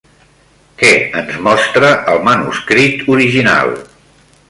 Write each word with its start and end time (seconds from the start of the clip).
Què 0.79 0.89
ens 1.21 1.37
mostra 1.49 1.93
el 2.15 2.25
manuscrit 2.31 3.07
original? 3.19 3.79